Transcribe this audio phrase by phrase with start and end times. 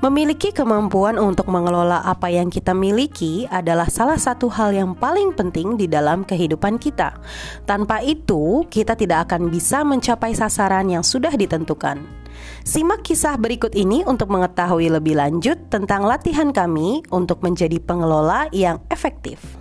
[0.00, 5.76] Memiliki kemampuan untuk mengelola apa yang kita miliki adalah salah satu hal yang paling penting
[5.76, 7.20] di dalam kehidupan kita.
[7.68, 12.00] Tanpa itu, kita tidak akan bisa mencapai sasaran yang sudah ditentukan.
[12.64, 18.80] Simak kisah berikut ini untuk mengetahui lebih lanjut tentang latihan kami untuk menjadi pengelola yang
[18.88, 19.59] efektif.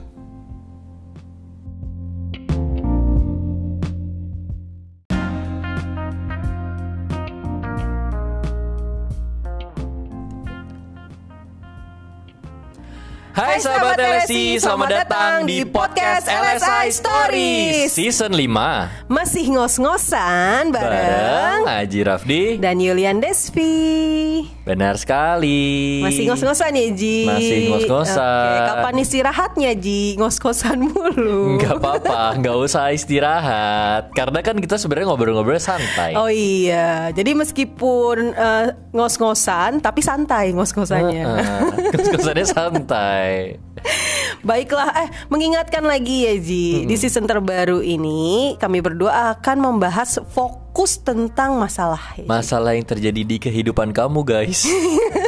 [13.40, 17.88] Hai sahabat LSI, selamat datang di podcast LSI Stories.
[17.88, 24.44] Season 5 Masih ngos-ngosan bareng, Bareng Haji Rafdi dan Yulian Desvi.
[24.68, 26.04] Benar sekali.
[26.04, 27.32] Masih ngos-ngosan ya Ji?
[27.32, 28.44] Masih ngos-ngosan.
[28.44, 30.20] Oke, Kapan istirahatnya Ji?
[30.20, 31.64] Ngos-ngosan mulu.
[31.64, 34.12] Gak apa-apa, gak usah istirahat.
[34.20, 36.12] Karena kan kita sebenarnya ngobrol-ngobrol santai.
[36.20, 41.24] Oh iya Jadi meskipun eh, ngos-ngosan Tapi santai ngos-ngosannya.
[41.24, 41.60] Heeh,
[41.96, 43.29] Ngos-ngosannya santai
[44.48, 46.88] Baiklah eh Mengingatkan lagi ya Ji.
[46.88, 52.28] Di season terbaru ini Kami berdua akan membahas fokus tentang masalah ya.
[52.28, 54.64] Masalah yang terjadi di kehidupan kamu guys.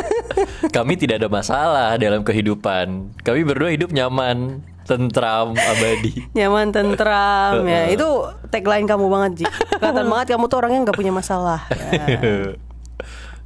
[0.76, 3.18] Kami tidak ada masalah dalam kehidupan.
[3.22, 6.26] Kami berdua hidup nyaman Tentram, abadi.
[6.38, 7.88] Nyaman tentram ya.
[7.94, 9.46] Itu tagline kamu banget Ji.
[9.78, 12.58] Kelihatan banget kamu tuh orangnya nggak punya masalah ya.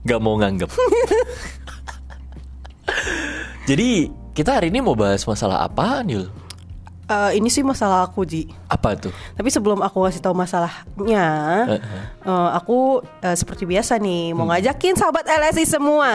[0.05, 0.69] Gak mau nganggep.
[3.65, 6.27] Jadi kita hari ini mau bahas masalah apaan Yul?
[7.05, 9.13] Eh, Ini sih masalah aku Ji Apa tuh?
[9.37, 11.27] Tapi sebelum aku kasih tahu masalahnya,
[11.77, 16.11] eh, aku eh, seperti biasa nih mau ngajakin sahabat LSI semua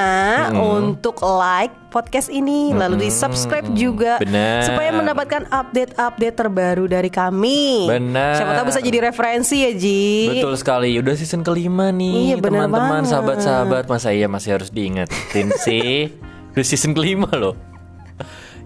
[0.50, 4.66] untuk like podcast ini, lalu di subscribe juga, Benar.
[4.66, 7.86] supaya mendapatkan update-update terbaru dari kami.
[7.86, 8.34] Benar.
[8.34, 10.02] Siapa tahu bisa jadi referensi ya Ji.
[10.42, 16.10] Betul sekali, udah season kelima nih Iya, Teman-teman, sahabat-sahabat Masa iya masih harus diingetin sih
[16.50, 17.69] Udah season kelima loh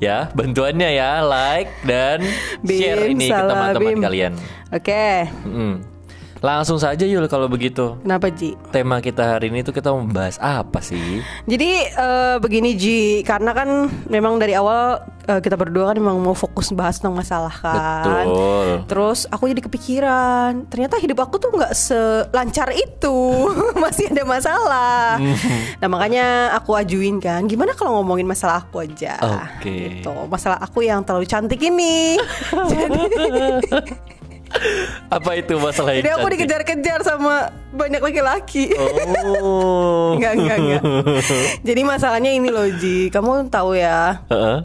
[0.03, 2.19] Ya, bantuannya ya Like dan
[2.67, 4.33] share Bim, ini ke teman-teman kalian.
[4.75, 5.94] Oke, Mm.
[6.44, 8.53] Langsung saja Yul kalau begitu kenapa Ji?
[8.69, 11.25] Tema kita hari ini tuh kita mau membahas apa sih?
[11.49, 16.37] Jadi eh, begini Ji, karena kan memang dari awal eh, kita berdua kan memang mau
[16.37, 18.28] fokus bahas tentang masalah kan.
[18.28, 18.69] Betul.
[18.93, 23.49] Terus aku jadi kepikiran, ternyata hidup aku tuh nggak selancar itu,
[23.82, 25.16] masih ada masalah.
[25.81, 29.16] nah makanya aku ajuin kan, gimana kalau ngomongin masalah aku aja?
[29.25, 30.05] Oke.
[30.05, 32.21] Gitu, masalah aku yang terlalu cantik ini.
[32.69, 33.00] jadi,
[35.11, 36.39] Apa itu masalah yang jadi aku cantik?
[36.47, 38.71] dikejar-kejar sama banyak laki-laki.
[38.79, 40.15] Oh.
[40.17, 40.83] Enggak, enggak, enggak.
[41.67, 43.11] Jadi masalahnya ini loh Ji.
[43.11, 44.23] Kamu tahu ya.
[44.31, 44.59] Heeh.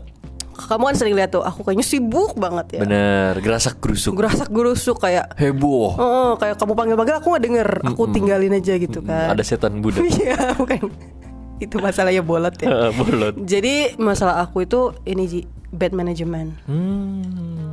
[0.59, 2.81] Kamu kan sering lihat tuh Aku kayaknya sibuk banget ya.
[2.83, 4.19] Bener, gerasak gerusuk.
[4.19, 5.95] Gerasak gerusuk kayak Heboh.
[5.95, 7.69] Oh, kayak kamu panggil-panggil aku gak denger.
[7.87, 9.31] Aku tinggalin aja gitu kan.
[9.31, 10.03] Ada setan budak.
[10.19, 10.91] Iya bukan.
[11.59, 12.91] Itu masalahnya bolot ya.
[12.91, 13.35] Bolot.
[13.43, 15.39] Jadi masalah aku itu Ini Ji
[15.69, 16.57] Bad management.
[16.65, 17.68] Hmm.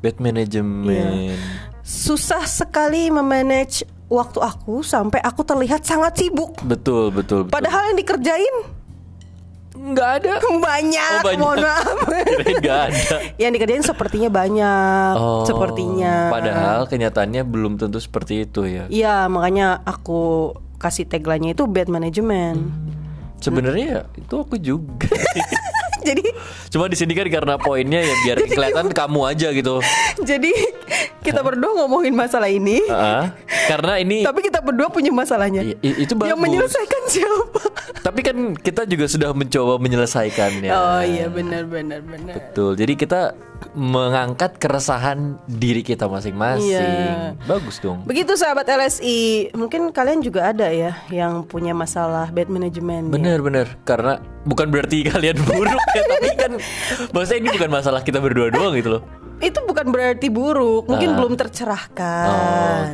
[0.00, 1.36] Bad management.
[1.80, 7.52] Susah sekali memanage waktu aku Sampai aku terlihat sangat sibuk Betul, betul, betul.
[7.52, 8.56] Padahal yang dikerjain
[9.70, 10.34] nggak ada.
[10.44, 11.40] Banyak, Oh, banyak.
[11.40, 11.98] Mohon maaf
[12.60, 13.16] nggak ada.
[13.36, 18.84] Yang dikerjain sepertinya banyak Oh, Sepertinya Padahal kenyataannya belum tentu seperti itu ya.
[18.88, 22.60] Iya makanya aku kasih tagline-nya itu bad management
[23.40, 25.08] Sebenarnya ya, itu aku juga.
[26.08, 26.24] Jadi
[26.70, 29.82] Cuma di sini kan karena poinnya ya biar kelihatan kamu aja gitu.
[30.30, 30.52] jadi
[31.20, 33.24] kita berdua ngomongin masalah ini Heeh.
[33.66, 36.38] karena ini Tapi kita berdua punya masalahnya I- itu Yang bagus.
[36.40, 37.60] menyelesaikan siapa?
[38.10, 40.66] Tapi kan kita juga sudah mencoba menyelesaikannya.
[40.68, 42.74] Oh iya benar benar benar Betul.
[42.74, 43.20] Jadi kita
[43.70, 46.74] mengangkat keresahan diri kita masing-masing.
[46.74, 47.38] Iya.
[47.46, 48.02] Bagus dong.
[48.02, 53.12] Begitu sahabat LSI Mungkin kalian juga ada ya Yang punya masalah bad management ya?
[53.12, 56.52] Bener-bener Karena bukan berarti kalian buruk ya Tapi kan
[57.12, 59.02] Maksudnya ini bukan masalah kita berdua doang gitu loh
[59.38, 61.16] Itu bukan berarti buruk Mungkin Ah.
[61.20, 62.26] belum Oh, tercerahkan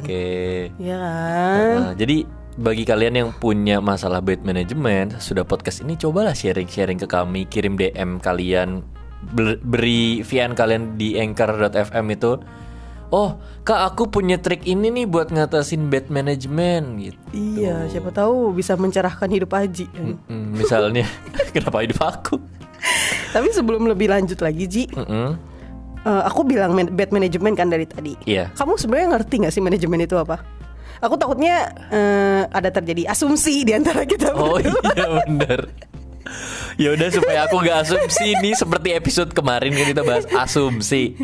[0.02, 2.16] Oke Iya kan Nah, Jadi
[2.56, 7.76] bagi kalian yang punya masalah bad management Sudah podcast ini cobalah sharing-sharing ke kami Kirim
[7.76, 8.80] DM kalian
[9.32, 12.40] Ber- Beri VN kalian di anchor.fm itu
[13.06, 18.50] Oh kak aku punya trik ini nih buat ngatasin bad management gitu Iya siapa tahu
[18.50, 20.18] bisa mencerahkan hidup Aji kan?
[20.52, 21.06] Misalnya
[21.54, 22.40] Kenapa hidup aku
[23.34, 25.56] Tapi sebelum lebih lanjut lagi Ji Mm-mm.
[26.06, 28.14] Eh, aku bilang man- bad management kan dari tadi.
[28.22, 28.54] Iya.
[28.54, 30.38] Kamu sebenarnya ngerti nggak sih manajemen itu apa?
[30.98, 34.80] Aku takutnya eh, ada terjadi asumsi di antara kita Oh berdua.
[34.94, 35.60] iya bener
[36.76, 41.16] Ya udah supaya aku gak asumsi nih seperti episode kemarin kan kita bahas asumsi.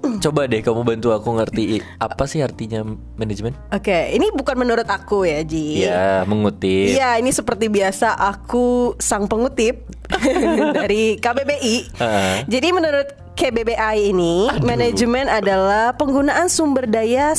[0.00, 2.80] Coba deh kamu bantu aku ngerti apa sih artinya
[3.14, 3.52] manajemen?
[3.68, 5.84] Oke, ini bukan menurut aku ya, Ji.
[5.84, 6.96] Ya, mengutip.
[6.96, 9.84] Iya, ini seperti biasa aku sang pengutip
[10.80, 11.76] dari KBBI.
[11.96, 12.34] Heeh.
[12.48, 17.36] Jadi menurut KBBI ini, manajemen adalah penggunaan sumber daya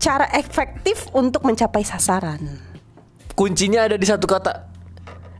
[0.00, 2.40] secara efektif untuk mencapai sasaran.
[3.36, 4.72] Kuncinya ada di satu kata.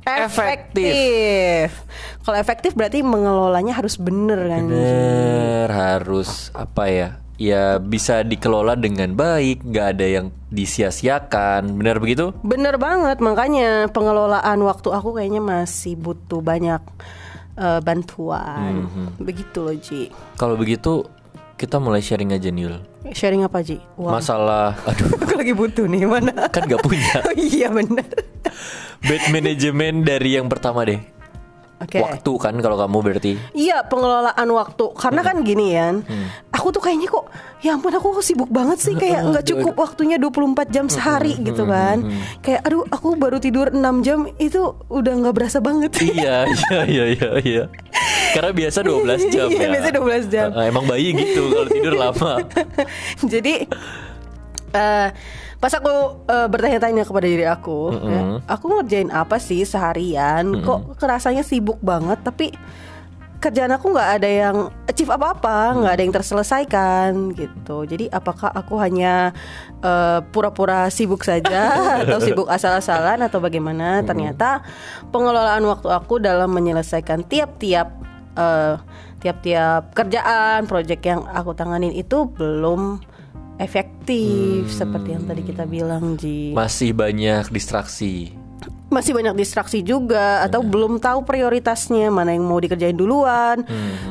[0.04, 1.72] Efektif.
[2.20, 4.68] Kalau efektif berarti mengelolanya harus bener kan?
[4.68, 7.08] Bener, harus apa ya?
[7.40, 11.80] Ya bisa dikelola dengan baik, nggak ada yang disia-siakan.
[11.80, 12.36] Bener begitu?
[12.44, 16.84] Bener banget, makanya pengelolaan waktu aku kayaknya masih butuh banyak
[17.56, 18.84] eh, bantuan.
[19.16, 20.12] Begitu loh, Ji.
[20.36, 21.08] Kalau begitu
[21.60, 22.76] kita mulai sharing aja nih Yul.
[23.12, 23.76] Sharing apa, Ji?
[24.00, 24.16] Uang.
[24.16, 26.48] Masalah, aduh Aku lagi butuh nih, mana?
[26.48, 27.20] kan nggak punya.
[27.28, 28.08] Oh iya bener.
[29.04, 30.96] Bad manajemen dari yang pertama deh.
[31.80, 32.00] Oke.
[32.00, 33.32] Waktu kan kalau kamu berarti.
[33.56, 35.96] Iya pengelolaan waktu Karena kan gini ya
[36.60, 37.24] Aku tuh kayaknya kok
[37.64, 42.04] Ya ampun aku sibuk banget sih Kayak nggak cukup waktunya 24 jam sehari gitu kan
[42.44, 47.04] Kayak aduh aku baru tidur 6 jam Itu udah nggak berasa banget iya, iya, iya,
[47.16, 47.64] iya, iya.
[48.30, 49.70] Karena biasa 12 jam Iya, ya.
[49.74, 50.48] biasa 12 jam.
[50.54, 52.32] Eh, Emang bayi gitu kalau tidur lama.
[53.26, 53.54] Jadi
[54.70, 55.08] eh
[55.60, 55.92] pas aku
[56.24, 60.62] eh, bertanya-tanya kepada diri aku, ya, aku ngerjain apa sih seharian?
[60.62, 62.54] Kok kerasanya sibuk banget, tapi
[63.40, 67.88] kerjaan aku nggak ada yang achieve apa-apa, nggak ada yang terselesaikan gitu.
[67.88, 69.32] Jadi apakah aku hanya
[69.80, 74.04] eh, pura-pura sibuk saja atau sibuk asal-asalan atau bagaimana?
[74.04, 74.60] Ternyata
[75.08, 77.88] pengelolaan waktu aku dalam menyelesaikan tiap-tiap
[78.36, 78.76] eh,
[79.20, 83.00] tiap-tiap kerjaan, proyek yang aku tanganin itu belum
[83.60, 86.56] efektif seperti yang tadi kita bilang Ji.
[86.56, 88.39] Masih banyak distraksi.
[88.90, 93.62] Masih banyak distraksi juga atau belum tahu prioritasnya mana yang mau dikerjain duluan.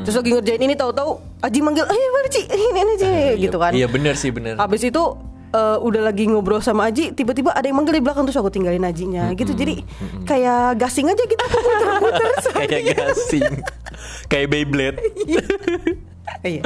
[0.02, 2.42] Terus lagi ngerjain ini tahu-tahu Aji manggil, "Ayo mana Ci?
[2.48, 3.72] Ini ini Ci." gitu kan.
[3.72, 4.56] Iya bener sih bener.
[4.60, 5.02] Habis itu
[5.50, 8.84] eh, udah lagi ngobrol sama Aji, tiba-tiba ada yang manggil di belakang terus aku tinggalin
[8.84, 9.52] Ajinya gitu.
[9.52, 9.82] Jadi
[10.24, 12.30] kayak gasing aja gitu muter-muter.
[12.70, 13.52] Kayak gasing.
[14.30, 14.98] Kayak Beyblade.
[16.40, 16.62] Iya.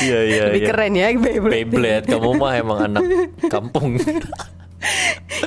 [0.00, 0.42] Iya iya.
[0.48, 0.68] Lebih iya.
[0.70, 1.52] keren ya Beyblade.
[1.52, 2.06] Beyblade.
[2.08, 3.04] Kamu mah emang anak
[3.52, 3.98] kampung.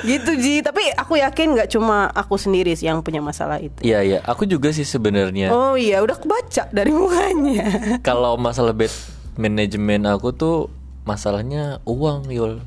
[0.06, 3.82] Gitu Ji, tapi aku yakin nggak cuma aku sendiri sih yang punya masalah itu.
[3.82, 4.20] Iya iya.
[4.26, 5.50] Aku juga sih sebenarnya.
[5.50, 8.00] Oh iya, udah kebaca dari mukanya.
[8.06, 8.94] Kalau masalah bad
[9.40, 10.70] manajemen aku tuh
[11.04, 12.62] masalahnya uang Yul.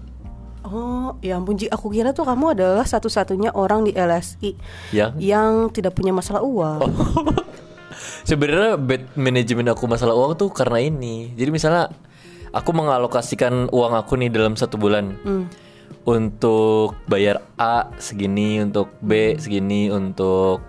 [0.67, 4.59] Oh, ya ampun Ji, aku kira tuh kamu adalah satu-satunya orang di LSI
[4.91, 6.83] Yang yang tidak punya masalah uang.
[8.29, 11.31] Sebenarnya bad manajemen aku masalah uang tuh karena ini.
[11.39, 11.95] Jadi misalnya
[12.51, 15.15] aku mengalokasikan uang aku nih dalam satu bulan
[16.07, 20.63] untuk bayar A segini, untuk B segini, untuk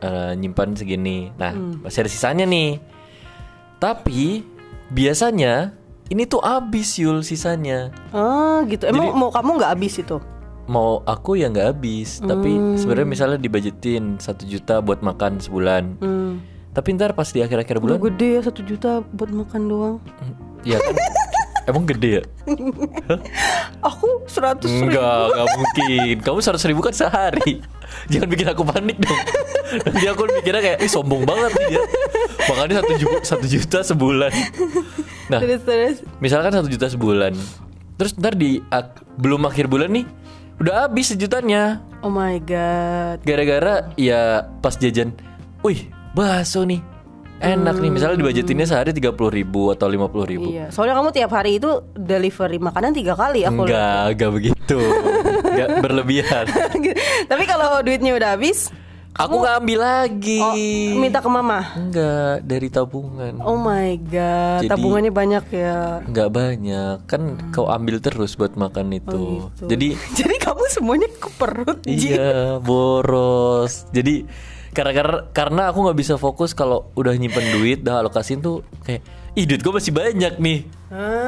[0.00, 1.30] eh, nyimpan segini.
[1.36, 1.52] Nah
[1.84, 2.80] masih ada sisanya nih.
[3.78, 4.42] Tapi
[4.90, 5.76] biasanya
[6.08, 7.92] ini tuh habis Yul sisanya.
[8.16, 8.88] Oh, gitu.
[8.88, 10.16] Emang Jadi- mau kamu nggak habis itu?
[10.68, 15.96] Mau aku ya nggak habis, tapi sebenarnya misalnya dibajetin satu juta buat makan sebulan.
[15.96, 16.44] Hmm.
[16.76, 19.96] Tapi ntar pas di akhir-akhir Udah bulan gede ya satu juta buat makan doang.
[20.68, 20.92] Ya kan
[21.68, 22.22] Emang gede ya?
[23.84, 24.88] Aku seratus ribu.
[24.88, 27.60] Enggak, enggak mungkin Kamu seratus ribu kan sehari
[28.08, 29.20] Jangan bikin aku panik dong
[29.78, 31.82] Nanti aku mikirnya kayak Ih sombong banget nih dia
[32.42, 34.32] Makanya satu juta, satu juta sebulan
[35.28, 35.96] Nah Terus terus.
[36.18, 37.36] misalkan satu juta sebulan
[37.94, 40.08] Terus ntar di ak- Belum akhir bulan nih
[40.58, 43.20] Udah habis sejutanya Oh my god.
[43.22, 45.12] Gara-gara ya pas jajan
[45.60, 46.80] Wih bakso nih
[47.38, 51.58] Enak nih Misalnya dibajetinnya sehari 30 ribu Atau 50 ribu Iya, soalnya kamu tiap hari
[51.58, 53.70] itu delivery makanan tiga kali aku lihat.
[53.70, 54.78] Enggak, enggak begitu
[55.50, 56.44] Enggak berlebihan
[57.26, 58.70] Tapi kalau duitnya udah habis,
[59.18, 60.38] Aku nggak ambil lagi.
[60.38, 60.54] oh,
[60.94, 61.74] minta ke mama.
[61.74, 63.34] Enggak dari tabungan.
[63.42, 66.06] Oh my god, Jadi- tabungannya banyak ya.
[66.06, 66.96] Enggak banyak.
[67.10, 69.18] Kan kau ambil terus buat makan itu.
[69.18, 69.74] Oh, gitu.
[69.74, 69.88] Jadi
[70.22, 71.82] Jadi kamu semuanya ke perut.
[71.82, 73.90] Iya boros.
[73.90, 74.22] Jadi
[74.78, 79.02] karena karena, karena aku nggak bisa fokus kalau udah nyimpen duit, dah alokasiin tuh kayak
[79.34, 80.58] ih duit gue masih banyak nih.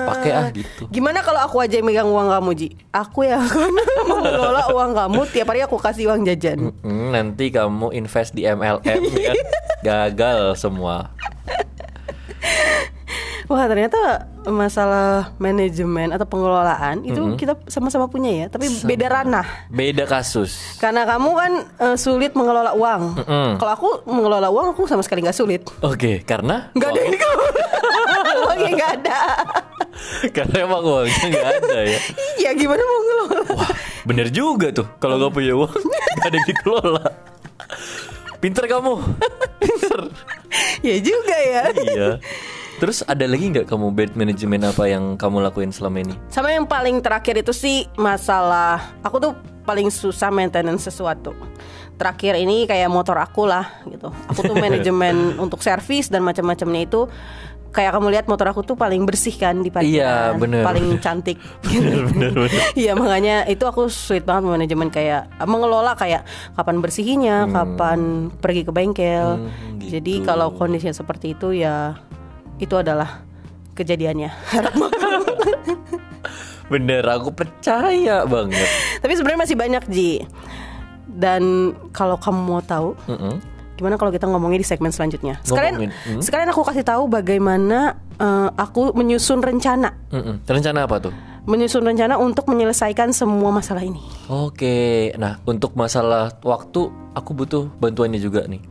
[0.06, 0.86] Pakai ah gitu.
[0.86, 2.68] Gimana kalau aku aja yang megang uang kamu, Ji?
[2.94, 3.74] Aku yang akan
[4.22, 6.70] mengelola uang kamu tiap hari aku kasih uang jajan.
[6.86, 9.34] Mm, nanti kamu invest di MLM ya.
[9.86, 11.10] Gagal semua.
[13.50, 19.66] Wah, ternyata masalah manajemen atau pengelolaan itu kita sama-sama punya ya, tapi beda ranah.
[19.66, 20.78] Beda kasus.
[20.78, 21.52] Karena kamu kan
[21.82, 23.02] eh, sulit mengelola uang.
[23.18, 23.48] Mm-mm.
[23.58, 25.66] Kalau aku mengelola uang aku sama sekali nggak sulit.
[25.82, 27.52] Oke, karena Nggak ada ini keluar.
[28.46, 29.18] Uangnya nggak ada.
[30.36, 32.00] karena emang uangnya nggak ada ya.
[32.38, 33.40] Iya, gimana mau ngelola?
[33.58, 33.70] Wah,
[34.06, 34.86] bener juga tuh.
[35.02, 35.74] Kalau nggak punya uang,
[36.22, 37.06] nggak ada yang dikelola.
[38.38, 38.94] Pinter kamu.
[39.58, 40.00] Pinter.
[40.86, 41.62] ya juga ya.
[41.76, 42.10] iya.
[42.80, 46.14] Terus ada lagi nggak kamu bad management apa yang kamu lakuin selama ini?
[46.32, 49.32] Sama yang paling terakhir itu sih masalah aku tuh
[49.68, 51.36] paling susah maintenance sesuatu.
[52.00, 54.08] Terakhir ini kayak motor aku lah gitu.
[54.32, 57.04] Aku tuh manajemen untuk servis dan macam-macamnya itu
[57.70, 59.76] kayak kamu lihat motor aku tuh paling bersih kan di Iya,
[60.32, 60.62] parkiran, bener.
[60.64, 61.36] paling cantik.
[61.60, 62.32] bener, bener.
[62.80, 66.24] Iya makanya itu aku sulit banget manajemen kayak mengelola kayak
[66.56, 69.36] kapan bersihinnya, kapan pergi ke bengkel.
[69.36, 70.00] Hmm, gitu.
[70.00, 71.94] Jadi kalau kondisinya seperti itu ya
[72.60, 73.24] itu adalah
[73.74, 74.30] kejadiannya.
[76.70, 78.68] Bener, aku percaya banget.
[79.02, 80.22] Tapi sebenarnya masih banyak Ji.
[81.10, 83.42] Dan kalau kamu mau tahu, Mm-mm.
[83.74, 85.42] gimana kalau kita ngomongnya di segmen selanjutnya?
[85.42, 86.22] Sekalian, Ngomongin, hmm?
[86.22, 90.46] sekalian aku kasih tahu bagaimana eh, aku menyusun rencana, Mm-mm.
[90.46, 91.14] Rencana apa tuh?
[91.50, 93.98] menyusun rencana untuk menyelesaikan semua masalah ini.
[94.30, 98.62] Oke, nah untuk masalah waktu aku butuh bantuannya juga nih.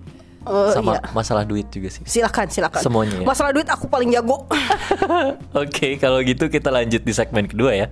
[0.49, 1.01] Eh, Sama iya.
[1.13, 2.01] masalah duit juga sih.
[2.09, 2.81] Silakan, silakan.
[2.81, 3.25] Semuanya ya?
[3.29, 4.49] Masalah duit aku paling jago.
[5.61, 7.87] Oke, kalau gitu kita lanjut di segmen kedua ya.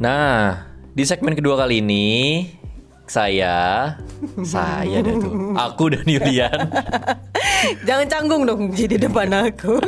[0.00, 0.66] Nah,
[0.96, 2.08] di segmen kedua kali ini
[3.10, 3.54] saya
[4.54, 5.34] saya dah tuh.
[5.58, 6.54] Aku dan Yulian
[7.88, 9.82] Jangan canggung dong Ji di depan aku.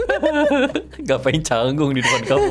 [1.07, 2.51] Ngapain canggung di depan kamu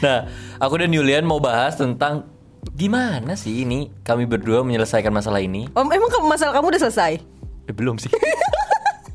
[0.00, 0.30] Nah
[0.62, 2.30] aku dan Yulian mau bahas tentang
[2.70, 7.12] Gimana sih ini kami berdua menyelesaikan masalah ini Om, emang masalah kamu udah selesai?
[7.66, 8.08] Eh, belum sih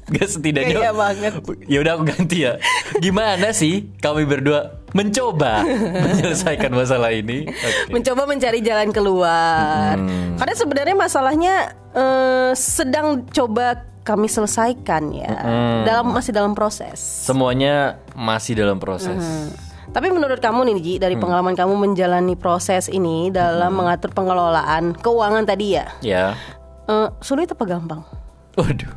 [0.09, 1.33] Gak setidaknya Iya banget.
[1.69, 2.59] Ya udah aku ganti ya
[2.99, 5.61] Gimana sih kami berdua mencoba
[6.05, 7.93] menyelesaikan masalah ini Oke.
[7.93, 9.95] Mencoba mencari jalan keluar.
[9.95, 10.35] Hmm.
[10.35, 11.53] Karena sebenarnya masalahnya
[11.93, 15.29] eh, sedang coba kami selesaikan ya.
[15.37, 15.81] Hmm.
[15.85, 16.97] Dalam masih dalam proses.
[16.97, 19.49] Semuanya masih dalam proses Hmm.
[19.89, 21.25] Tapi menurut kamu nih Ji, dari Hmm.
[21.25, 26.25] pengalaman kamu menjalani proses ini dalam mengatur pengelolaan keuangan tadi ya, Ya
[26.85, 28.01] eh, sulit apa gampang?
[28.53, 28.93] Waduh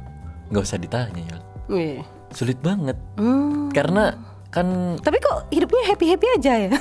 [0.52, 2.04] Gak usah ditanya ya.
[2.28, 3.72] Sulit banget Hmm.
[3.72, 4.12] Karena
[4.52, 6.70] kan Tapi kok hidupnya happy happy aja ya?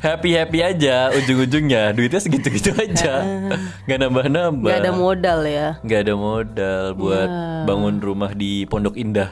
[0.00, 3.22] happy happy aja ujung-ujungnya duitnya segitu-gitu aja.
[3.86, 4.70] Nggak nambah-nambah.
[4.72, 5.68] Gak ada modal ya?
[5.86, 7.30] nggak ada modal buat
[7.70, 9.30] bangun rumah di Pondok Indah.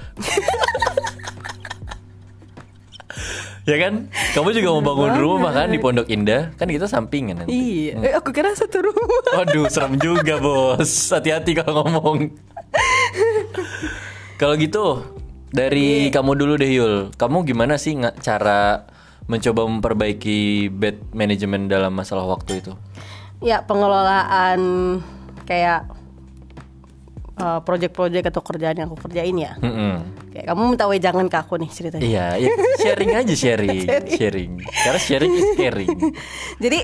[3.69, 4.09] Ya kan?
[4.33, 6.57] Kamu juga mau bangun rumah kan di Pondok Indah?
[6.57, 7.53] Kan kita sampingan nanti.
[7.53, 8.01] Iya.
[8.01, 9.05] Eh, aku kira satu rumah.
[9.37, 10.89] waduh serem juga bos.
[11.13, 12.33] Hati-hati kalau ngomong.
[14.41, 15.18] Kalau gitu
[15.53, 18.85] dari kamu dulu deh Yul kamu gimana sih nggak cara
[19.29, 22.73] mencoba memperbaiki bad management dalam masalah waktu itu
[23.39, 24.59] Ya pengelolaan
[25.47, 25.87] kayak
[27.39, 29.55] uh, project-project atau kerjaan yang aku kerjain ya.
[29.63, 30.03] Mm-mm.
[30.35, 32.03] Kayak kamu minta wejangan ke aku nih ceritanya.
[32.05, 32.51] Iya, ya,
[32.83, 34.51] sharing aja sharing, sharing.
[34.59, 35.99] Karena sharing is caring.
[36.63, 36.79] Jadi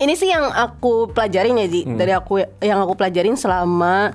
[0.00, 4.10] ini sih yang aku pelajarin ya Ji dari aku yang aku pelajarin selama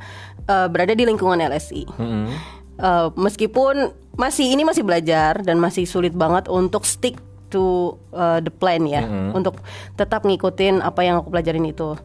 [0.49, 1.87] uh, berada di lingkungan LSI.
[1.95, 2.27] Mm-mm.
[2.75, 8.51] Uh, meskipun masih ini masih belajar dan masih sulit banget untuk stick to uh, the
[8.51, 9.61] plan ya, untuk
[9.95, 11.95] tetap ngikutin apa yang aku pelajarin itu.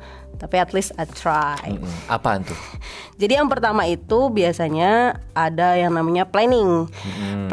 [0.41, 1.75] Tapi at least I try.
[1.75, 1.91] Mm-mm.
[2.09, 2.57] Apaan tuh?
[3.21, 6.89] Jadi yang pertama itu biasanya ada yang namanya planning.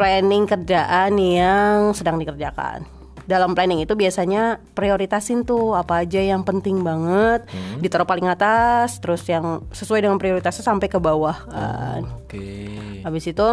[0.00, 2.97] Planning kerjaan yang sedang dikerjakan.
[3.28, 7.44] Dalam planning itu biasanya prioritasin tuh apa aja yang penting banget,
[7.84, 12.08] ditaruh paling atas, terus yang sesuai dengan prioritasnya sampai ke bawah kan.
[12.24, 12.72] Oke.
[13.04, 13.48] Habis itu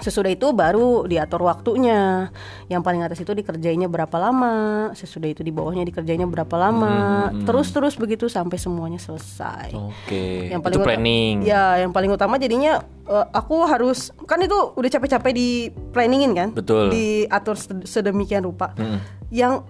[0.00, 2.28] sesudah itu baru diatur waktunya.
[2.66, 4.54] Yang paling atas itu dikerjainnya berapa lama,
[4.92, 6.96] sesudah itu di bawahnya dikerjainnya berapa lama.
[7.42, 10.50] Terus-terus begitu sampai semuanya selesai Oke.
[10.50, 11.42] yang itu uta- planning.
[11.42, 15.48] Ya, yang paling utama jadinya eh, aku harus kan itu udah capek-capek di
[15.92, 16.48] planningin kan?
[16.52, 16.90] Betul.
[16.90, 18.72] Diatur sed- sedemikian rupa.
[18.74, 19.00] Mm-mm.
[19.28, 19.64] Yang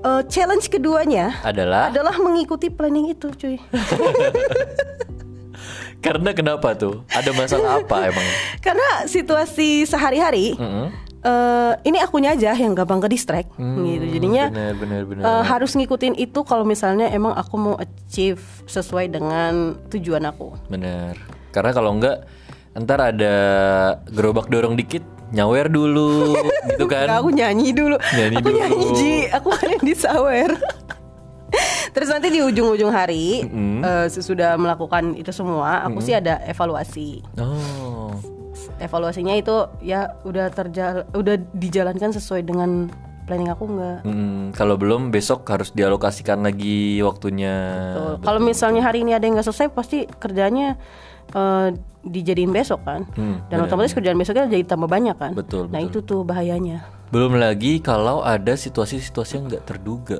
[0.00, 3.56] eh, challenge keduanya Adalah adalah mengikuti planning itu, cuy.
[6.00, 7.04] karena kenapa tuh?
[7.06, 8.26] Ada masalah apa emang?
[8.64, 10.88] Karena situasi sehari-hari Mm-mm.
[11.20, 14.04] eh, ini akunya aja yang gampang ke distract gitu.
[14.10, 15.22] Jadinya Benar benar benar.
[15.22, 20.56] eh, harus ngikutin itu kalau misalnya emang aku mau achieve sesuai dengan tujuan aku.
[20.66, 21.20] Benar.
[21.50, 22.24] Karena kalau enggak
[22.72, 23.34] ntar ada
[24.06, 26.34] gerobak dorong dikit nyawer dulu
[26.70, 27.06] gitu kan.
[27.06, 27.96] Enggak, aku nyanyi dulu.
[27.98, 28.56] Nyanyi aku dulu.
[28.56, 30.50] nyanyi Ji, aku kan yang disawer.
[31.90, 33.44] Terus nanti di ujung-ujung hari
[33.82, 37.22] eh, sesudah melakukan itu semua, aku sih ada evaluasi.
[37.38, 38.14] Oh.
[38.80, 42.88] Evaluasinya itu ya udah terjal udah dijalankan sesuai dengan
[43.28, 43.98] planning aku enggak.
[44.02, 47.54] Mm, kalau belum besok harus dialokasikan lagi waktunya.
[48.26, 50.74] Kalau misalnya hari ini ada yang nggak selesai, pasti kerjanya
[51.30, 51.68] eh,
[52.02, 53.04] dijadiin besok kan.
[53.14, 55.32] Hmm, Dan otomatis kerjaan besoknya jadi tambah banyak kan.
[55.36, 56.82] Betul, Nah itu tuh bahayanya.
[57.14, 60.18] Belum lagi kalau ada situasi-situasi yang nggak terduga.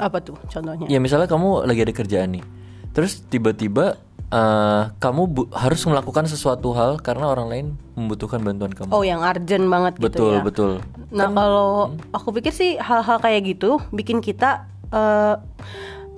[0.00, 0.88] Apa tuh contohnya?
[0.88, 2.44] Ya misalnya kamu lagi ada kerjaan nih,
[2.90, 8.88] terus tiba-tiba eh, kamu bu- harus melakukan sesuatu hal karena orang lain membutuhkan bantuan kamu.
[8.88, 10.40] Oh, yang urgent banget gitu betul ya.
[10.40, 10.72] betul.
[11.10, 11.70] Nah, kalau
[12.10, 15.34] aku pikir sih hal-hal kayak gitu bikin kita eh,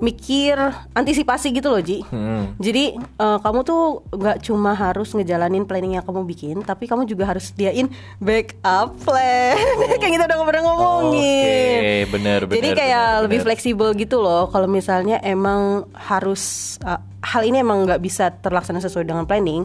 [0.02, 0.58] mikir
[0.92, 2.02] antisipasi gitu loh, Ji.
[2.10, 2.58] Hmm.
[2.58, 7.30] Jadi eh, kamu tuh nggak cuma harus ngejalanin planning yang kamu bikin, tapi kamu juga
[7.30, 7.86] harus diain
[8.18, 9.54] backup plan.
[10.02, 11.78] kayak gitu udah pernah ngomongin.
[11.78, 12.56] Oke, benar benar.
[12.58, 14.50] Jadi kayak benar, lebih fleksibel gitu loh.
[14.50, 19.62] Kalau misalnya emang harus uh, hal ini emang nggak bisa terlaksana sesuai dengan planning,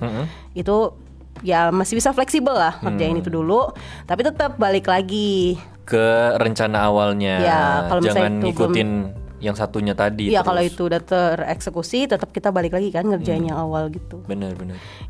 [0.53, 0.93] itu
[1.41, 3.21] ya masih bisa fleksibel lah ngerjain Mm.
[3.25, 3.73] itu dulu.
[4.05, 5.57] Tapi tetap balik lagi.
[5.87, 7.35] ke rencana awalnya.
[7.39, 8.89] Ya, kalau misalnya Jangan itu ngikutin
[9.37, 10.33] yang satunya tadi.
[10.33, 13.49] Iya kalau itu udah tereksekusi, tetap kita balik lagi kan ngerjain Mm.
[13.53, 14.21] yang awal gitu.
[14.25, 14.57] Benar.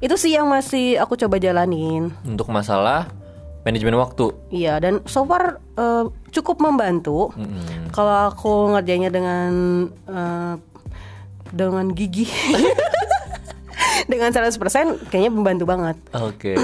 [0.03, 2.11] Itu sih yang masih aku coba jalanin.
[2.27, 3.07] Untuk masalah
[3.63, 4.31] manajemen waktu.
[4.51, 7.31] Iya dan so far uh, cukup membantu.
[7.35, 7.91] Mm-mm.
[7.91, 9.51] Kalau aku ngerjainnya dengan
[10.07, 10.55] uh,
[11.51, 12.27] dengan gigih.
[14.11, 14.55] dengan 100%
[15.11, 15.97] kayaknya membantu banget.
[16.15, 16.55] Oke.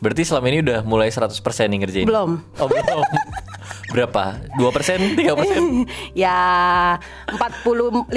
[0.00, 1.30] Berarti selama ini udah mulai 100%
[1.70, 2.06] nih ngerjain.
[2.08, 2.40] Belum.
[2.58, 3.04] Oh, belum.
[3.90, 4.38] Berapa?
[4.54, 5.18] 2%?
[5.18, 5.86] 3%?
[6.22, 6.38] ya
[7.26, 8.10] 40 50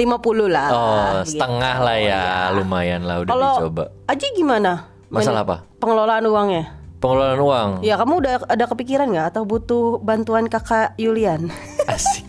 [0.50, 0.68] lah.
[0.70, 0.86] Oh,
[1.22, 1.34] gitu.
[1.34, 2.24] setengah lah ya.
[2.54, 3.84] Lumayan lah udah Kalau dicoba.
[4.06, 4.88] Aji gimana?
[5.10, 5.56] Masalah apa?
[5.78, 6.64] Pengelolaan uangnya.
[7.02, 7.70] Pengelolaan uang.
[7.84, 11.52] Ya kamu udah ada kepikiran nggak atau butuh bantuan kakak Yulian?
[11.92, 12.24] Asik.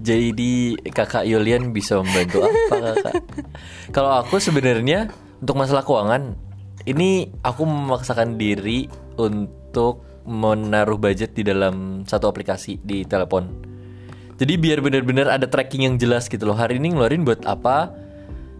[0.00, 3.14] Jadi kakak Yulian bisa membantu apa kakak?
[3.96, 5.08] Kalau aku sebenarnya
[5.40, 6.36] untuk masalah keuangan
[6.88, 8.88] ini aku memaksakan diri
[9.20, 13.50] untuk menaruh budget di dalam satu aplikasi di telepon.
[14.38, 16.56] Jadi biar benar-benar ada tracking yang jelas gitu loh.
[16.56, 17.92] Hari ini ngeluarin buat apa?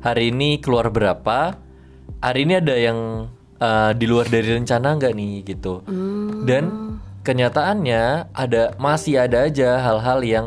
[0.03, 1.57] Hari ini keluar berapa?
[2.21, 3.31] Hari ini ada yang
[3.63, 5.81] uh, di luar dari rencana nggak nih gitu.
[6.45, 6.65] Dan
[7.25, 10.47] kenyataannya ada masih ada aja hal-hal yang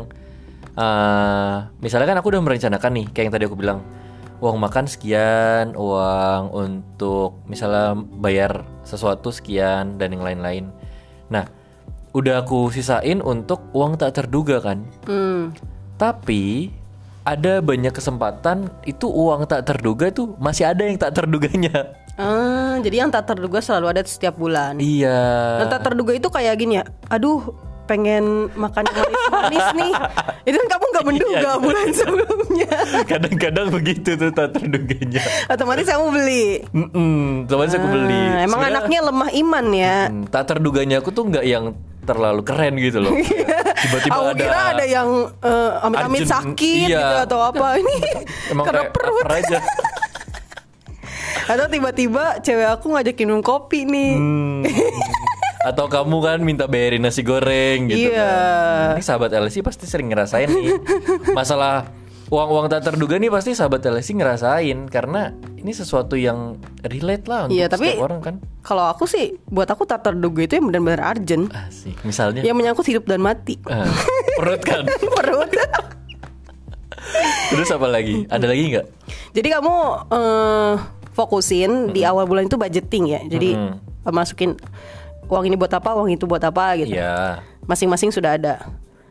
[0.78, 3.80] uh, misalnya kan aku udah merencanakan nih kayak yang tadi aku bilang
[4.42, 10.68] uang makan sekian, uang untuk misalnya bayar sesuatu sekian dan yang lain-lain.
[11.32, 11.44] Nah,
[12.14, 14.86] udah aku sisain untuk uang tak terduga kan.
[15.08, 15.50] Hmm.
[15.98, 16.70] Tapi
[17.24, 21.96] ada banyak kesempatan itu uang tak terduga tuh masih ada yang tak terduganya.
[22.14, 24.78] Ah, jadi yang tak terduga selalu ada setiap bulan.
[24.78, 25.18] Iya.
[25.66, 26.84] Yang tak terduga itu kayak gini ya.
[27.10, 27.50] Aduh,
[27.84, 29.92] pengen makan manis-manis nih.
[30.44, 31.52] Itu kan kamu nggak menduga Iya.
[31.56, 32.70] bulan sebelumnya.
[33.04, 35.20] Kadang-kadang begitu tuh tak terduganya.
[35.46, 36.46] Otomatis kamu beli.
[36.70, 38.16] Mm-mm, otomatis aku beli.
[38.16, 39.96] Ah, emang Sebenarnya, anaknya lemah iman ya.
[40.08, 41.64] mm, tak terduganya aku tuh nggak yang
[42.00, 43.12] terlalu keren gitu loh.
[43.14, 44.36] Tiba-tiba Aku ada.
[44.38, 46.98] kira ada yang eh, amit-amit sakit iya.
[46.98, 47.96] gitu atau apa ini
[48.48, 49.58] Emang karena perut aja.
[51.44, 54.64] atau tiba-tiba cewek aku ngajakin minum kopi nih Hmm.
[55.64, 58.20] Atau kamu kan minta bayarin nasi goreng gitu Iya.
[58.20, 58.88] kan.
[58.94, 60.76] Ini sahabat LSI pasti sering ngerasain nih.
[61.32, 61.88] Masalah
[62.26, 67.54] uang-uang tak terduga nih pasti sahabat LSI ngerasain karena ini sesuatu yang relate lah untuk
[67.54, 68.34] Iya, tapi- setiap orang kan.
[68.60, 71.96] kalau aku sih buat aku tak terduga itu yang benar-benar urgent Asik.
[72.02, 73.84] Misalnya yang menyangkut hidup dan mati ah,
[74.34, 74.84] perut kan.
[75.16, 75.48] perut
[77.46, 78.24] Terus apa lagi?
[78.26, 78.86] Ada lagi nggak?
[79.30, 79.74] jadi kamu
[80.10, 80.72] eh,
[81.12, 83.74] fokusin di awal bulan itu budgeting ya jadi Mm-mm.
[84.02, 84.56] eh, masukin
[85.26, 87.40] uang ini buat apa uang itu buat apa gitu Iya.
[87.64, 88.60] masing-masing sudah ada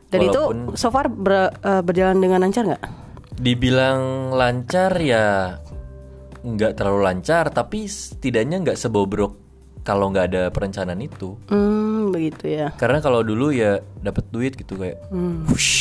[0.07, 2.83] dan Walaupun- itu so far ber- eh, berjalan dengan lancar nggak
[3.33, 3.99] Dibilang
[4.31, 5.57] lancar ya
[6.39, 9.39] nggak terlalu lancar, tapi setidaknya nggak sebobrok
[9.81, 11.39] kalau nggak ada perencanaan itu.
[11.47, 15.01] hmm begitu ya Karena kalau dulu ya dapat duit gitu kayak,
[15.43, 15.71] whoosh,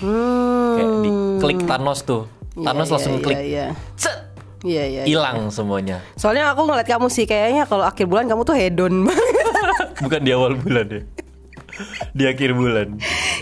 [0.00, 3.66] hmm kayak di klik Thanos tuh, Iya, Thanos iya, langsung iya, klik, iya.
[3.94, 4.16] set,
[4.58, 4.82] Iya iya.
[4.96, 5.02] iya.
[5.06, 6.02] hilang semuanya.
[6.14, 9.37] Soalnya aku ngeliat kamu sih kayaknya kalau akhir bulan kamu tuh hedon banget.
[10.04, 11.02] Bukan di awal bulan ya,
[12.14, 12.98] di akhir bulan.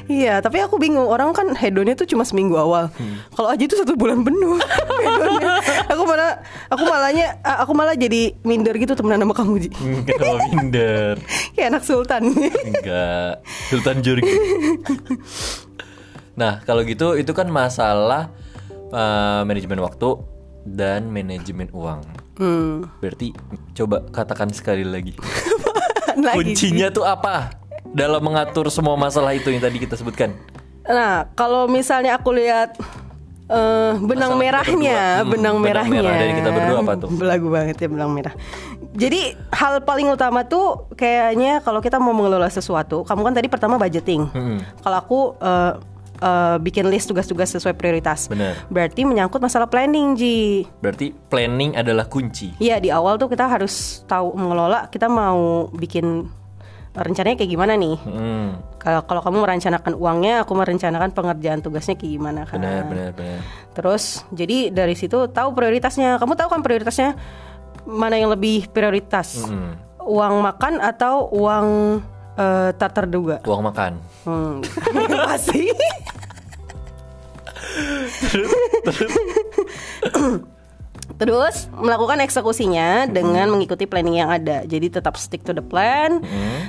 [0.06, 2.92] Iya, tapi aku bingung orang kan hedonnya tuh cuma seminggu awal.
[3.34, 4.56] Kalau aja itu satu bulan penuh
[5.04, 5.58] hedonnya.
[5.90, 6.40] Aku malah
[6.70, 9.70] aku malahnya aku malah jadi minder gitu temenan sama kamu Ji.
[10.06, 11.14] Kenapa minder?
[11.56, 12.22] Kayak anak sultan.
[12.64, 13.42] Enggak,
[13.72, 14.32] Sultan Jurgi.
[16.36, 18.30] nah, kalau gitu itu kan masalah
[18.92, 20.20] uh, manajemen waktu
[20.66, 22.02] dan manajemen uang.
[22.42, 23.00] hmm.
[23.00, 23.32] Berarti
[23.74, 25.14] coba katakan sekali lagi.
[26.16, 26.36] Lagi.
[26.36, 27.52] Kuncinya tuh apa
[27.92, 30.32] dalam mengatur semua masalah itu yang tadi kita sebutkan?
[30.86, 32.78] Nah, kalau misalnya aku lihat
[33.50, 35.00] eh, benang Masalah merahnya.
[35.22, 36.00] Hmm, benang benang merahnya.
[36.02, 37.08] merah dari kita berdua apa tuh?
[37.12, 38.34] Belagu banget ya benang merah.
[38.96, 43.76] Jadi hal paling utama tuh kayaknya kalau kita mau mengelola sesuatu, kamu kan tadi pertama
[43.76, 44.24] budgeting.
[44.30, 44.58] Hmm.
[44.80, 45.72] Kalau aku eh,
[46.20, 48.28] eh, bikin list tugas-tugas sesuai prioritas.
[48.28, 48.68] Benar.
[48.72, 50.64] Berarti menyangkut masalah planning, Ji.
[50.80, 52.56] Berarti planning adalah kunci.
[52.58, 56.28] Iya, di awal tuh kita harus tahu mengelola kita mau bikin
[56.96, 57.96] rencananya kayak gimana nih.
[58.08, 58.48] Hmm.
[58.80, 62.56] Kalau kalau kamu merencanakan uangnya, aku merencanakan pengerjaan tugasnya kayak gimana kan.
[62.56, 63.40] Benar, benar, benar.
[63.76, 66.16] Terus jadi dari situ tahu prioritasnya.
[66.16, 67.12] Kamu tahu kan prioritasnya
[67.84, 69.44] mana yang lebih prioritas?
[69.44, 69.76] Hmm.
[70.06, 72.00] Uang makan atau uang
[72.36, 73.40] eh, tak terduga?
[73.44, 73.98] Uang makan.
[74.24, 74.60] Hmm.
[75.28, 75.72] Pasti.
[81.16, 84.68] Terus melakukan eksekusinya dengan mengikuti planning yang ada.
[84.68, 86.20] Jadi tetap stick to the plan,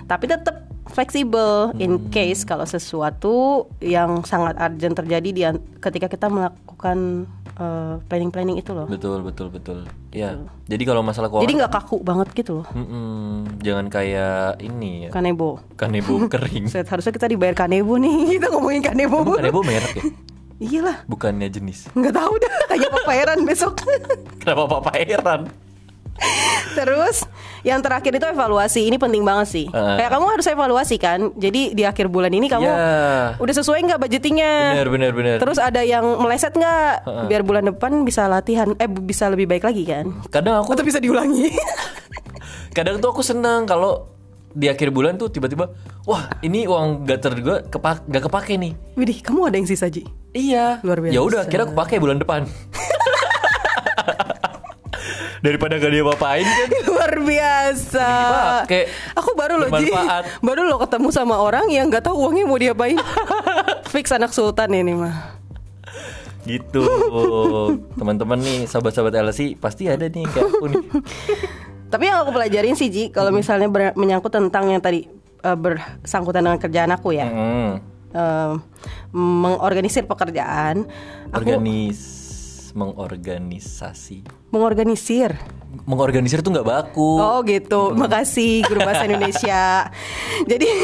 [0.08, 5.41] tapi tetap fleksibel in case kalau sesuatu yang sangat urgent terjadi di
[5.84, 7.27] ketika kita melakukan
[7.58, 8.88] uh, planning-planning itu loh.
[8.88, 9.84] Betul, betul, betul.
[10.13, 10.38] Ya.
[10.70, 12.67] Jadi kalau masalah keuangan Jadi nggak kaku banget gitu loh.
[12.74, 15.10] Mm-mm, jangan kayak ini ya.
[15.12, 15.62] Kanebo.
[15.76, 16.70] Kanebo kering.
[16.70, 18.15] Set, harusnya kita dibayar kanebo nih.
[18.38, 19.26] Kita ngomongin kanebo.
[19.26, 20.04] Emang kanebo merek ya?
[20.58, 21.06] Iyalah.
[21.06, 21.86] Bukannya jenis.
[21.93, 22.54] Nggak tahu dah.
[22.74, 23.78] Kayak papayeran besok.
[24.41, 25.41] Kenapa heran?
[26.74, 27.30] Terus
[27.67, 28.88] yang terakhir itu evaluasi.
[28.88, 29.65] Ini penting banget sih.
[29.67, 29.95] Heeh.
[29.99, 31.19] Kayak kamu harus evaluasi kan.
[31.36, 33.36] Jadi di akhir bulan ini kamu Ya.
[33.36, 34.53] udah sesuai nggak budgetingnya?
[34.73, 35.38] Benar, benar, benar.
[35.38, 36.93] Terus ada yang meleset nggak?
[37.27, 38.71] Biar bulan depan bisa latihan.
[38.75, 40.08] Eh bisa lebih baik lagi kan?
[40.30, 41.51] Kadang aku Atau bisa diulangi?
[42.71, 44.06] kadang tuh aku senang kalau
[44.53, 45.69] di akhir bulan tuh tiba-tiba
[46.03, 50.06] wah ini uang gak terduga kepak gak kepake nih Widih, kamu ada yang sisa Ji?
[50.32, 51.13] iya Luar biasa.
[51.13, 52.45] ya udah kira aku pakai bulan depan
[55.39, 58.10] daripada gak dia apain kan Luar biasa.
[58.62, 58.84] Dipakai.
[59.13, 59.91] Aku baru loh Ji.
[60.47, 62.97] Baru lo ketemu sama orang yang nggak tahu uangnya mau diapain.
[63.93, 65.38] Fix anak sultan ini mah.
[66.43, 66.80] gitu
[67.93, 70.80] teman-teman nih sahabat-sahabat LSI pasti ada nih kayak aku nih
[71.88, 76.39] Tapi yang aku pelajarin sih Ji, kalau misalnya ber- menyangkut tentang yang tadi eh, bersangkutan
[76.41, 77.84] dengan kerjaan aku ya, Hmm.
[78.08, 78.52] Eh,
[79.12, 80.88] mengorganisir pekerjaan,
[81.30, 82.00] aku organis
[82.78, 84.22] mengorganisasi
[84.54, 85.34] mengorganisir.
[85.90, 89.90] mengorganisir tuh nggak baku Oh gitu, makasih guru bahasa Indonesia.
[90.46, 90.68] Jadi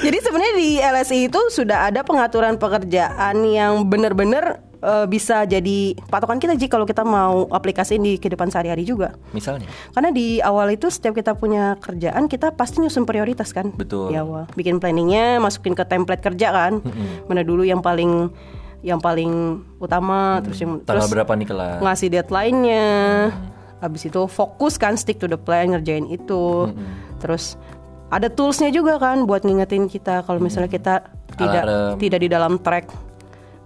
[0.00, 6.40] Jadi sebenarnya di LSI itu sudah ada pengaturan pekerjaan yang benar-benar eh, bisa jadi patokan
[6.40, 9.12] kita Ji kalau kita mau aplikasiin di kehidupan sehari-hari juga.
[9.36, 13.74] misalnya Karena di awal itu setiap kita punya kerjaan kita pasti nyusun prioritas kan.
[13.76, 14.14] Betul.
[14.14, 16.80] Di awal bikin planningnya, masukin ke template kerja kan.
[17.28, 18.32] Mana dulu yang paling
[18.80, 19.30] yang paling
[19.76, 22.88] utama, terus yang tanggal terus berapa nih kelar ngasih deadline-nya.
[23.78, 26.68] Habis itu fokus kan stick to the plan ngerjain itu.
[27.16, 27.56] Terus
[28.08, 30.94] ada toolsnya juga kan buat ngingetin kita kalau misalnya kita
[31.34, 31.96] tidak Alarm.
[31.96, 32.88] tidak di dalam track.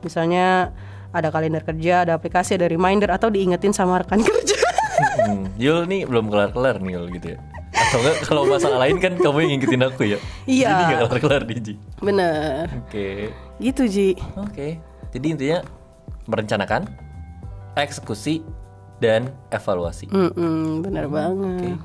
[0.00, 0.70] Misalnya
[1.10, 4.58] ada kalender kerja, ada aplikasi, ada reminder atau diingetin sama rekan kerja.
[5.18, 7.38] Hmm, Yul nih belum kelar-kelar nih Yul gitu ya
[7.74, 10.70] Atau enggak kalau masalah lain kan kamu yang ngikutin aku ya Iya.
[10.70, 12.70] Jadi gak kelar-kelar nih Ji Bener.
[12.78, 14.08] Oke Gitu Ji.
[14.38, 14.78] Oke
[15.14, 15.58] Jadi intinya
[16.26, 16.90] Merencanakan
[17.74, 18.42] Eksekusi
[18.98, 21.78] Dan evaluasi Mm-mm, bener banget.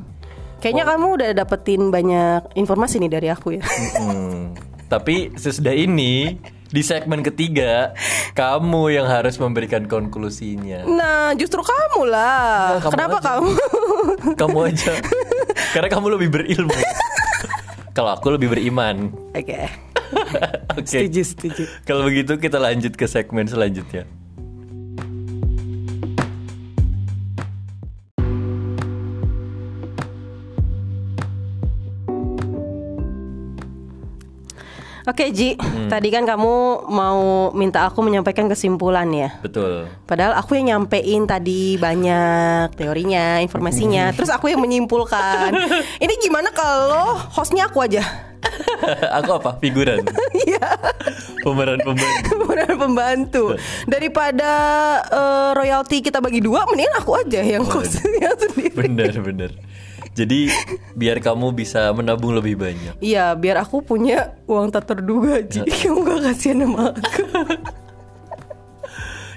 [0.59, 3.63] Kayaknya kamu udah dapetin banyak informasi nih dari aku ya.
[3.95, 4.51] Hmm,
[4.87, 7.95] Tapi sesudah ini Di segmen ketiga
[8.31, 12.75] Kamu yang harus memberikan konklusinya Nah, justru kamu lah.
[12.75, 13.25] Nah, kamu Kenapa aja.
[13.29, 13.49] kamu?
[14.35, 14.91] Kamu aja
[15.71, 16.75] Karena kamu lebih berilmu
[17.97, 19.88] Kalau aku lebih beriman Oke.
[20.79, 21.63] Oke Setuju, setuju.
[21.83, 24.05] Kalau begitu kita lanjut ke segmen selanjutnya.
[35.09, 35.89] Oke Ji, Hmm.
[35.89, 36.53] tadi kan kamu
[36.85, 37.19] mau
[37.51, 39.33] minta aku menyampaikan kesimpulan ya.
[39.39, 39.89] Betul.
[40.05, 43.43] Padahal aku yang nyampein tadi banyak teorinya, Hmm.
[43.43, 44.13] informasinya.
[44.13, 45.49] Terus aku yang menyimpulkan.
[45.99, 48.05] Ini gimana kalau hostnya aku aja?
[49.17, 49.57] aku apa?
[49.57, 50.05] Figuran.
[50.39, 50.61] Iya,
[51.41, 52.33] Pemeran pembantu.
[52.45, 53.43] benar pembantu.
[53.85, 54.51] Daripada
[55.03, 58.71] eh, royalti kita bagi dua, mendingan aku aja yang host yang sendiri.
[58.71, 59.51] Bener bener.
[60.19, 60.51] Jadi
[60.99, 62.99] biar kamu bisa menabung lebih banyak.
[62.99, 65.63] Iya, biar aku punya uang tak terduga Ji.
[65.63, 67.23] Kamu gak kasihan sama aku.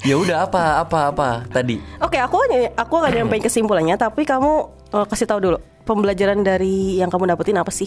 [0.02, 1.78] Ya udah apa apa apa tadi.
[2.02, 2.42] Oke, aku
[2.74, 4.66] aku akan nyampein kesimpulannya, tapi kamu
[4.98, 7.86] eh, kasih tahu dulu pembelajaran dari yang kamu dapetin apa sih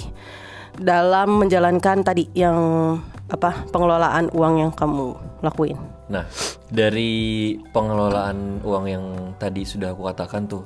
[0.80, 2.56] dalam menjalankan tadi yang
[3.28, 5.12] apa pengelolaan uang yang kamu
[5.44, 5.76] lakuin.
[6.08, 6.24] Nah
[6.72, 9.06] dari pengelolaan uang yang
[9.36, 10.64] tadi sudah aku katakan tuh,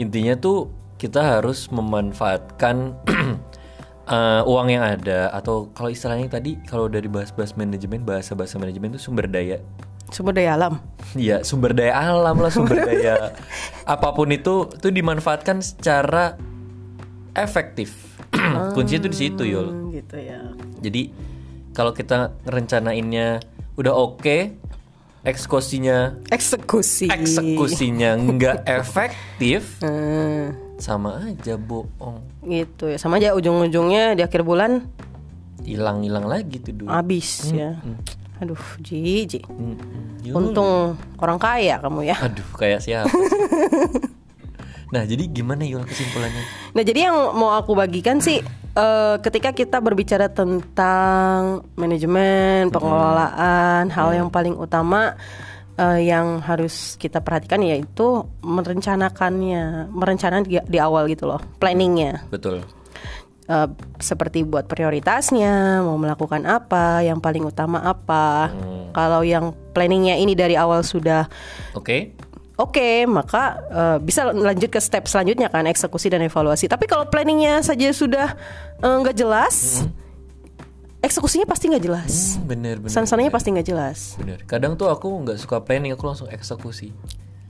[0.00, 2.92] intinya tuh kita harus memanfaatkan
[4.12, 9.00] eh, uang yang ada atau kalau istilahnya tadi kalau dari bahas-bahas manajemen bahasa-bahasa manajemen itu
[9.00, 9.64] sumber daya
[10.10, 10.82] Sumber daya alam.
[11.14, 13.30] Iya sumber daya alam lah sumber daya
[13.86, 16.34] apa pun itu itu dimanfaatkan secara
[17.32, 17.94] efektif.
[18.74, 19.68] Kuncinya tuh di situ Yul.
[19.70, 20.50] Hmm, gitu ya.
[20.82, 21.14] Jadi
[21.70, 23.38] kalau kita ngerencanainnya
[23.78, 24.50] udah oke,
[25.22, 27.06] eksekusinya Eksekusi.
[27.06, 32.24] eksekusinya nggak efektif, Hmm, sama aja bohong.
[32.48, 32.96] gitu ya.
[32.96, 34.88] Sama aja ujung-ujungnya di akhir bulan
[35.64, 36.90] hilang-hilang lagi tuh duit.
[36.90, 37.76] Habis ya.
[38.40, 39.40] Aduh, Ji, Ji.
[39.44, 39.76] Hmm.
[40.32, 42.16] Untung orang kaya kamu ya.
[42.24, 43.12] Aduh, kayak siapa?
[44.94, 46.72] nah, jadi gimana Yul kesimpulannya?
[46.72, 48.40] Nah, jadi yang mau aku bagikan sih
[48.72, 55.20] eh, ketika kita berbicara tentang manajemen, pengelolaan, hal yang paling utama
[55.80, 62.28] eh, yang harus kita perhatikan yaitu merencanakannya, merencanakan di, di awal gitu loh, planningnya.
[62.28, 62.60] Betul.
[63.50, 68.52] Eh, seperti buat prioritasnya, mau melakukan apa, yang paling utama apa.
[68.94, 71.26] Kalau yang planningnya ini dari awal sudah
[71.74, 72.14] Oke.
[72.60, 76.68] Oke, maka eh, bisa lanjut ke step selanjutnya kan eksekusi dan evaluasi.
[76.68, 78.36] Tapi kalau planningnya saja sudah
[78.84, 79.88] nggak jelas,
[81.00, 82.36] eksekusinya pasti nggak jelas.
[82.36, 82.92] Hmm, bener bener.
[82.92, 84.16] Sansananya pasti nggak jelas.
[84.20, 84.38] Bener.
[84.44, 86.92] Kadang tuh aku nggak suka planning, aku langsung eksekusi.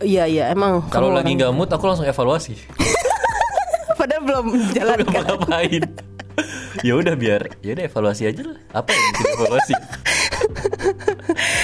[0.00, 0.88] Iya iya emang.
[0.88, 2.56] Kalau lagi nggak mood, aku langsung evaluasi.
[4.00, 5.84] padahal belum jalan nggak ngapain.
[6.86, 8.58] ya udah biar, ya udah evaluasi aja lah.
[8.72, 9.74] Apa yang bikin evaluasi?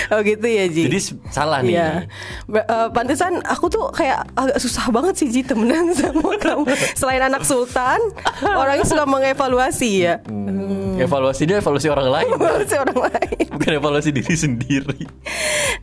[0.06, 0.86] Oh gitu ya Ji.
[0.86, 1.00] Jadi
[1.34, 2.06] salah nih.
[2.46, 6.62] Ba- eh, pantesan aku tuh kayak agak susah banget sih Ji temenan sama kamu.
[6.94, 7.98] Selain anak sultan,
[8.46, 10.14] orangnya suka mengevaluasi ya.
[10.28, 13.46] Hmm, Evaluasi dia evaluasi orang lain, Evaluasi orang lain.
[13.56, 15.00] bukan evaluasi diri sendiri.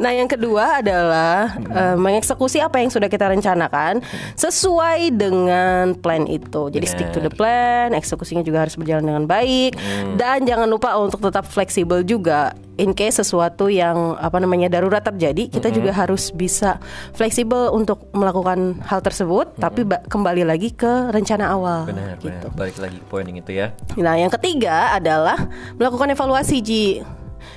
[0.01, 4.01] Nah, yang kedua adalah eh, mengeksekusi apa yang sudah kita rencanakan
[4.33, 6.73] sesuai dengan plan itu.
[6.73, 9.77] Jadi stick to the plan, eksekusinya juga harus berjalan dengan baik
[10.17, 12.53] dan jangan lupa untuk tetap fleksibel juga.
[12.73, 16.81] In case sesuatu yang apa namanya darurat terjadi, kita juga harus bisa
[17.13, 21.85] fleksibel untuk melakukan hal tersebut, tapi ba- kembali lagi ke rencana awal.
[21.85, 22.33] Benar, gitu.
[22.33, 22.57] benar.
[22.57, 23.77] Balik lagi ke poin yang itu ya.
[23.93, 25.37] Nah, yang ketiga adalah
[25.77, 26.85] melakukan evaluasi Ji.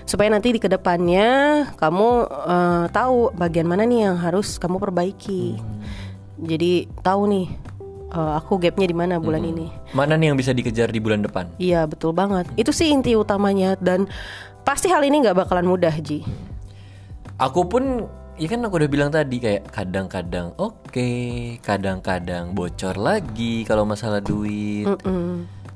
[0.04, 5.56] Supaya nanti di ke depannya kamu eh, tahu bagian mana nih yang harus kamu perbaiki.
[6.36, 7.46] Jadi tahu nih
[8.12, 9.72] eh, aku gapnya di mana bulan ini.
[9.96, 11.48] Mana nih yang bisa dikejar di bulan depan?
[11.56, 12.46] Iya betul banget.
[12.60, 14.06] Itu sih inti utamanya dan
[14.66, 16.26] pasti hal ini nggak bakalan mudah Ji.
[17.38, 21.10] Aku pun ya kan aku udah bilang tadi kayak kadang-kadang oke,
[21.62, 24.90] kadang-kadang bocor lagi kalau masalah duit.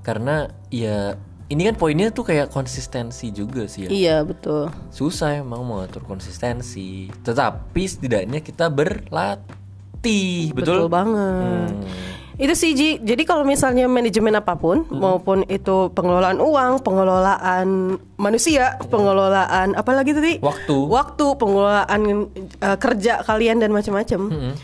[0.03, 1.15] Karena ya
[1.51, 3.91] ini kan poinnya tuh kayak konsistensi juga sih ya.
[3.91, 4.75] Iya betul.
[4.91, 7.07] Susah emang mengatur konsistensi.
[7.23, 10.87] Tetapi setidaknya kita berlatih, betul?
[10.87, 11.71] Betul banget.
[11.79, 12.20] Hmm.
[12.41, 12.97] Itu sih Ji.
[13.05, 20.33] Jadi kalau misalnya manajemen apa pun maupun itu pengelolaan uang, pengelolaan manusia, pengelolaan apalagi tadi?
[20.41, 20.77] Waktu.
[20.89, 22.01] Waktu, pengelolaan
[22.41, 24.57] eh, kerja kalian dan macam-macam.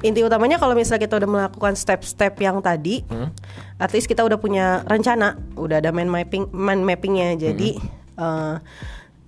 [0.00, 3.04] Inti utamanya kalau misalnya kita udah melakukan step-step yang tadi,
[3.76, 7.36] at least kita udah punya rencana, udah ada mind mapping, mind mappingnya.
[7.36, 7.76] Jadi
[8.16, 8.54] eh,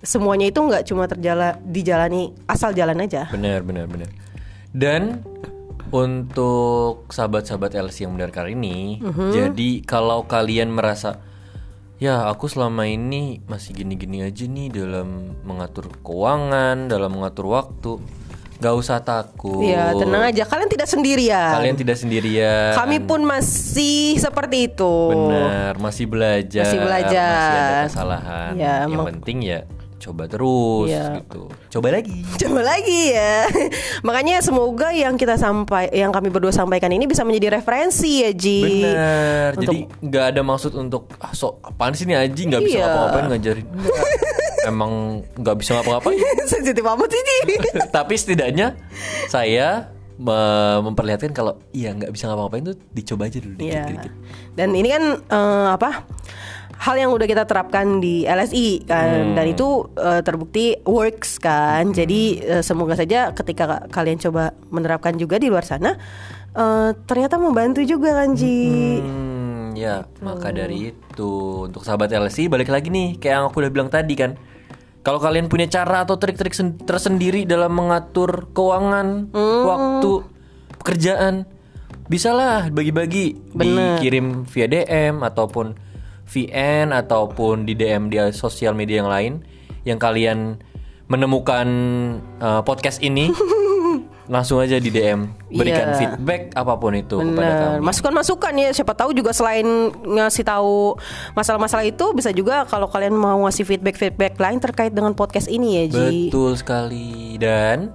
[0.01, 3.29] semuanya itu nggak cuma terjala dijalani asal jalan aja.
[3.29, 4.09] Benar, benar, benar.
[4.73, 5.21] Dan
[5.91, 11.19] untuk sahabat-sahabat LC yang mendengarkan ini, jadi kalau kalian merasa
[12.01, 18.01] ya aku selama ini masih gini-gini aja nih dalam mengatur keuangan, dalam mengatur waktu,
[18.57, 19.61] gak usah takut.
[19.61, 20.43] Iya, tenang aja.
[20.47, 21.51] Kalian tidak sendirian.
[21.59, 22.73] Kalian tidak sendirian.
[22.73, 24.93] Kami pun masih seperti itu.
[25.13, 27.29] benar masih belajar, Masih belajar.
[27.35, 28.51] masih ada kesalahan.
[28.57, 29.59] Ya, yang penting ya
[30.01, 31.21] coba terus Iya.
[31.21, 31.45] gitu.
[31.69, 32.25] Coba lagi.
[32.41, 33.45] Coba lagi ya.
[34.07, 38.59] Makanya semoga yang kita sampai yang kami berdua sampaikan ini bisa menjadi referensi ya, Ji.
[38.83, 39.49] Benar.
[39.53, 42.83] Untuk- Jadi nggak ada maksud untuk ah, so apaan sih nih Aji nggak bisa Iya.
[42.83, 43.67] ngapa-ngapain ngajarin.
[44.63, 44.91] Emang
[45.33, 46.17] nggak bisa ngapa-ngapain.
[46.43, 47.55] Sensitif amat sih, Ji.
[47.87, 48.67] Tapi setidaknya
[49.27, 54.13] saya me- memperlihatkan kalau iya nggak bisa ngapa-ngapain tuh dicoba aja dulu dikit-dikit.
[54.53, 56.05] Dan ini kan eh, apa?
[56.81, 58.87] Hal yang udah kita terapkan di LSI Hmm.
[58.87, 61.93] kan dan itu eh, terbukti works kan.
[61.93, 65.93] Jadi eh, semoga saja ketika ka- kalian coba menerapkan juga di luar sana
[66.51, 68.97] eh, ternyata membantu juga kan Ji.
[68.97, 71.31] Hmm, ya maka dari itu
[71.63, 74.33] untuk sahabat LC balik lagi nih kayak yang aku udah bilang tadi kan.
[75.01, 80.21] Kalau kalian punya cara atau trik-trik sen- tersendiri dalam mengatur keuangan, waktu,
[80.77, 81.49] pekerjaan,
[82.05, 83.97] bisalah bagi-bagi Bener.
[83.97, 85.73] dikirim via DM ataupun
[86.31, 89.33] VN ataupun di DM di sosial media yang lain
[89.83, 90.55] yang kalian
[91.05, 91.67] menemukan
[92.39, 93.27] uh, podcast ini
[94.31, 95.97] langsung aja di DM berikan Iya.
[95.99, 97.59] feedback apa pun itu kepada Bener.
[97.75, 97.77] kami.
[97.83, 100.95] Masukan-masukan ya siapa tahu juga selain ngasih tahu
[101.35, 105.85] masalah-masalah itu bisa juga kalau kalian mau ngasih feedback-feedback lain terkait dengan podcast ini ya
[105.91, 106.31] Ji.
[106.31, 107.91] Betul sekali dan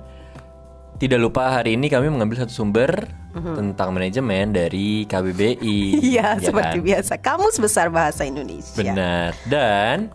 [0.97, 6.01] tidak lupa hari ini kami mengambil satu sumber tentang manajemen dari KBBI.
[6.01, 6.89] Iya, ya seperti kan?
[6.89, 7.21] biasa.
[7.21, 8.81] Kamus Besar Bahasa Indonesia.
[8.81, 9.37] Benar.
[9.45, 10.09] Dan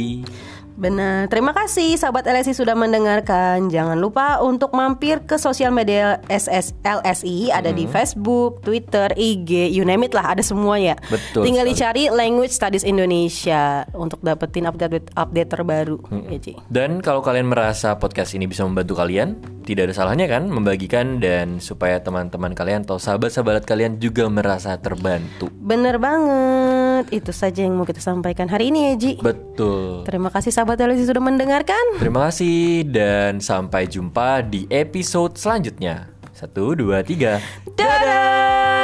[0.75, 3.71] Benar, terima kasih sahabat LSI sudah mendengarkan.
[3.71, 9.87] Jangan lupa untuk mampir ke sosial media SS LSI ada di Facebook, Twitter, IG, you
[9.87, 10.99] name it lah, ada semua ya.
[11.07, 11.79] Betul Tinggal sekali.
[11.79, 16.03] dicari Language Studies Indonesia untuk dapetin update update terbaru.
[16.27, 16.59] Ya, Ci.
[16.67, 21.63] Dan kalau kalian merasa podcast ini bisa membantu kalian, tidak ada salahnya kan membagikan dan
[21.63, 25.55] supaya teman-teman kalian atau sahabat-sahabat kalian juga merasa terbantu.
[25.55, 29.13] Bener banget, itu saja yang mau kita sampaikan hari ini ya Ji.
[29.23, 30.03] Betul.
[30.03, 32.01] Terima kasih sahabat LSI sudah mendengarkan.
[32.01, 36.09] Terima kasih dan sampai jumpa di episode selanjutnya.
[36.35, 37.39] Satu, dua, tiga.
[37.77, 38.84] Dadah.